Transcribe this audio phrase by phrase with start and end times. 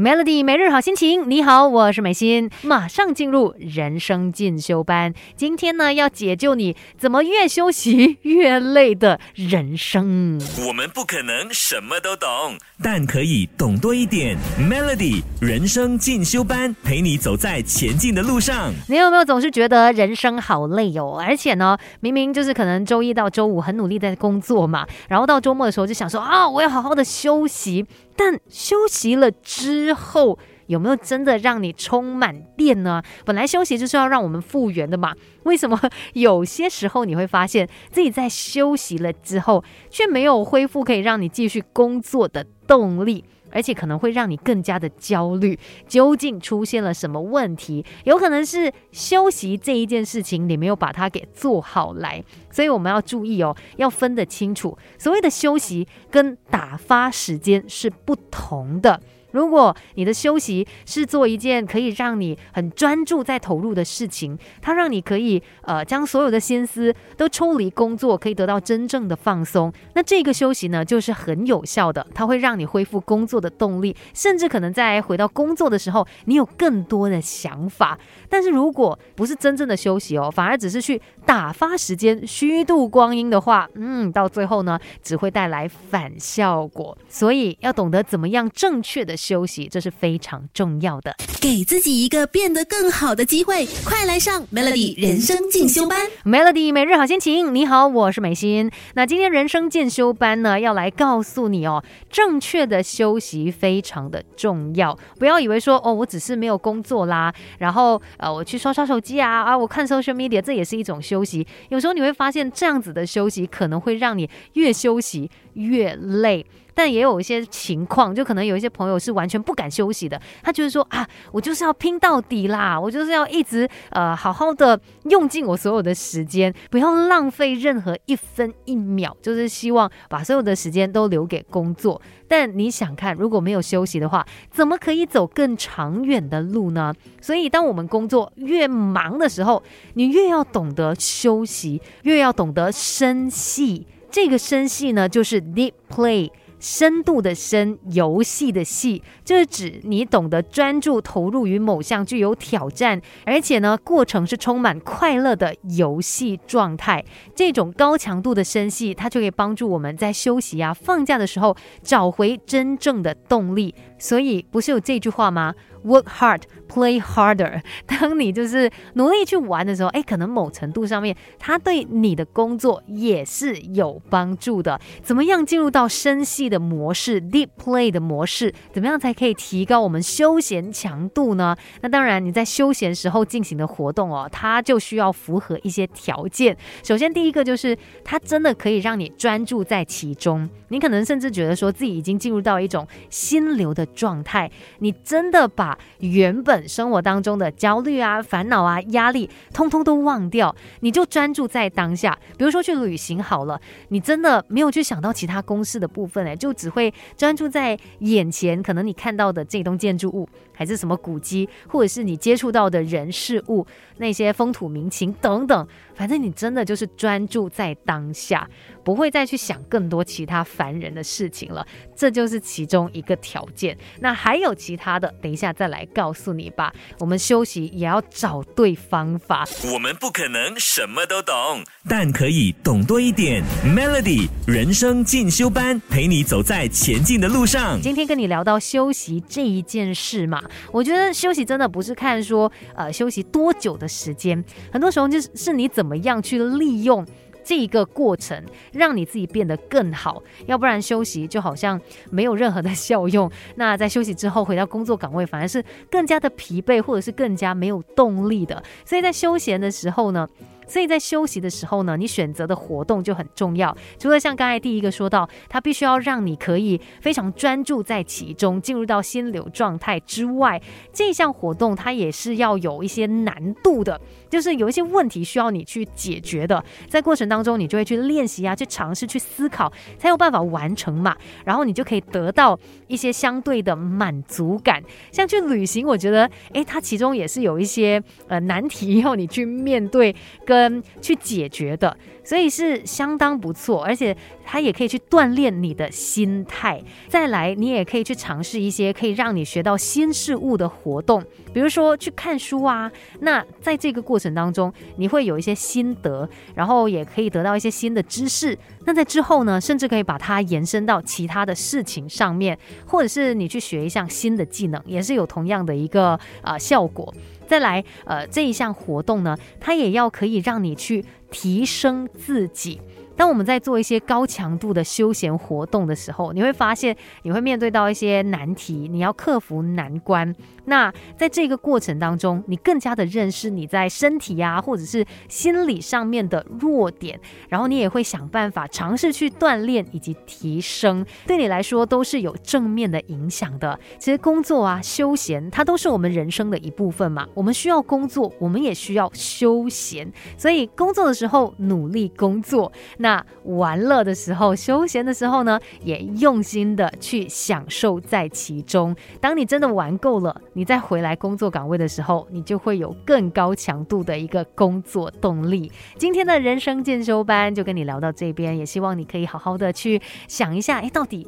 [0.00, 5.12] Melody 每日好心情，你好，我是美心，马上进入人生进修班。
[5.34, 10.40] 今天呢，要解救你怎么越休息越累的人生。
[10.68, 14.38] 我们不可能什么都懂，但可以懂多一点。
[14.56, 18.72] Melody 人生进修班，陪你走在前进的路上。
[18.88, 21.20] 你有没有总是觉得人生好累哦？
[21.20, 27.84] 而且呢，明明就是可能周一到周五很努力在工作嘛，然后到周末的时候就想说啊，我要好好的休息。
[28.20, 33.02] 但休息了之之后，有没有真的让你充满电呢？
[33.24, 35.14] 本来休息就是要让我们复原的嘛。
[35.44, 35.80] 为什么
[36.12, 43.24] 有些时候你会发现自己在休息了之后，却没有恢复可以让你继续工作的动力？
[43.50, 47.82] 而且可能会让你更加的焦虑，究竟出现了什么问题？
[48.04, 59.00] 有可能是休息这一件事情你没有把它给做好来，所以我们要注意哦，要分得清楚，所谓的休息跟打发时间是不同的。
[59.32, 77.98] 如果你的休息是做一件可以让你很专注在投入的事情，它让你可以呃将所有的心思都抽离工作，可以得到真正的放松，那这个休息呢就是很有效的，它会让你恢复工作的动力，甚至可能在回到工作的时候，你有更多的想法。
[78.30, 86.96] 但是如果不是真正的休息哦，反而只是去打发时间、虚度光阴的话，嗯，到最后呢只会带来反效果。
[87.08, 89.17] 所以要懂得怎么样正确的。
[89.18, 91.14] 休息，这是非常重要的。
[91.40, 96.06] 给自己一个变得更好的机会，快来上 Melody 人生进修班。
[96.24, 98.70] Melody 每日好心情，你好，我是美心。
[98.94, 104.96] 那今天人生进修班呢，要来告诉你哦，正确的休息非常的重要。
[105.18, 111.46] 不要以为说哦，我只是没有工作啦，然后呃，我去刷刷手机啊啊，我看 social media，这也是一种休息。
[111.68, 116.44] 有时候你会发现，这样子的休息可能会让你越休息越累。
[116.78, 132.00] 但也有一些情况，就可能有一些朋友是完全不敢休息的，他就是说啊，我就是要拼到底啦，我就是要一直呃好好的用尽我所有的时间，不要浪费任何一分一秒，就是希望把所有的时间都留给工作。
[132.28, 136.94] 但你想看，如果没有休息的话，怎么可以走更长远的路呢？
[137.20, 139.60] 所以，当我们工作越忙的时候，
[139.94, 143.84] 你越要懂得休息，越要懂得深戏。
[144.12, 146.30] 这个深戏呢，就是 deep play。
[146.60, 157.04] 深度的深，游戏的戏，就是指你懂得专注投入于某项具有挑战，而且呢，过程是充满快乐的游戏状态。
[157.34, 163.74] 这种高强度的深戏，它就可以帮助我们在休息啊、放假的时候找回真正的动力。
[163.98, 165.54] 所以，不是有这句话吗
[165.84, 167.62] ？Work hard, play harder。
[167.86, 174.80] 当你就是努力去玩的时候，哎，可能某程度上面，它对你的工作也是有帮助的。
[175.02, 178.52] 怎么样进入到深的模式，deep play 的模式？
[178.72, 181.56] 怎么样才可以提高我们休闲强度呢？
[181.80, 186.56] 那当然，你在休闲时候进行的活动哦，它就需要符合一些条件。
[186.82, 190.48] 首先，第一个就是它真的可以让你专注在其中。
[190.70, 194.50] 你可能甚至觉得说自己已经进入到一种心流的状态，
[194.80, 202.18] 你真的把原本生活当中的焦虑啊、烦恼啊、压力，通通都忘掉，你就专注在当下。
[202.36, 203.58] 比如说去旅行好了，
[203.88, 210.26] 你真的没有去想到其他公司的部分，哎，就只会专注在眼前，可能你看到的这栋建筑物，
[210.58, 213.64] 还是什么古迹，或者是你接触到的人事物，
[213.98, 218.50] 那些风土民情等等，反正你真的就是专注在当下，
[218.82, 221.64] 不会再去想更多其他烦人的事情了。
[221.94, 223.78] 这就是其中一个条件。
[224.00, 226.74] 那还有其他的，等一下再来告诉你吧。
[226.98, 229.46] 我们休息也要找对方法。
[229.72, 233.44] 我们不可能什么都懂，但可以懂多一点。
[233.64, 237.80] Melody 人生进修班，陪你走在前进的路上。
[237.80, 240.42] 今天跟你聊到休息这一件事嘛，
[240.72, 247.06] 我觉得休息真的不是看说呃休息多久的时间，很多时候就是是你怎么样去利用。
[247.44, 253.30] 这一个过程让你自己变得更好，要不然休息就好像没有任何的 效用。
[253.54, 258.62] 那在休息之后回到工作岗位，反而是更加的疲惫，或者是更加没有动力的。
[258.84, 260.28] 所以在休闲的时候呢。
[260.68, 263.74] 所以在休息的时候呢，你选择的活动就很重要。
[263.98, 270.60] 除了像刚才第一个说到，它必须要让你可以非常专注在其中，进入到心流状态之外，
[270.92, 273.98] 这项活动它也是要有一些难度的，
[274.28, 276.62] 就是有一些问题需要你去解决的。
[276.86, 281.16] 在过程当中，你就会去练习啊，去尝试，去思考，才有办法完成嘛。
[281.46, 284.82] 然后你就可以得到一些相对的满足感。
[285.10, 290.14] 像去旅行，我觉得，诶，它其中也是有一些呃难题要你去面对
[290.44, 290.57] 跟。
[290.58, 296.82] 跟去解决的，所以是相当不错，而且它也可以去锻炼你的心态。
[297.06, 301.22] 再来，你也可以去尝试一些可以让你学到新事物的活动，
[301.54, 302.90] 比如说去看书啊。
[303.20, 308.58] 那在这个过程当中，你会有一些心得，然后也可以得到一些新的知识。
[308.84, 317.14] 那在之后呢，甚至可以把它延伸到其他的事情上面，或者是你去学一项新的技能，也是有同样的一个啊效果。
[317.48, 322.80] 再来，呃，这一项活动呢，它也要可以让你去提升自己。
[323.18, 330.32] 当我们在做一些高强度的休闲活动的时候，你会发现你会面对到一些难题，你要克服难关。
[330.66, 337.18] 那在这个过程当中，你更加的认识你在身体呀，或者是心理上面的弱点，
[337.48, 343.76] 然后你也会想办法尝试去锻炼以及提升，对你来说都是有正面的影响的。
[343.98, 347.26] 其实工作啊、休闲，它都是我们人生的一部分嘛。
[347.34, 352.70] 我们需要工作，我们也需要休闲，所以工作的时候努力工作，
[353.08, 358.94] 那玩乐的时候、休闲的时候呢，也用心的去享受在其中。
[359.18, 360.38] 当你真的玩够了。
[360.52, 365.72] 你再回来工作岗位的时候，你就会有更高强度的一个工作动力。
[365.96, 371.26] 今天的人生进修班就跟你聊到这边，也希望你可以好好的去想一下，哎，到底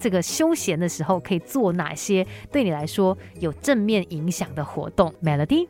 [0.00, 5.68] 这个休闲的时候可以做哪些对你来说有正面影响的活动？Melody。